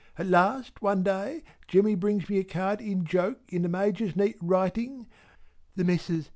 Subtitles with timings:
[0.17, 4.35] At last one day Jemmy brings me a card in joke in the Major's neat
[4.41, 5.05] writing
[5.75, 6.27] "The Messrs.